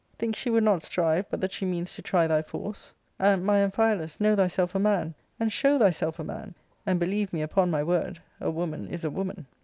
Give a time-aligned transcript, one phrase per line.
[0.17, 3.57] Think she would not strive but that she means to try thy force; and, my
[3.59, 6.55] AmphialuSy know thyself a man, and show thyself a man,
[6.87, 9.45] and beUeve me upon my word, a woman is a woman."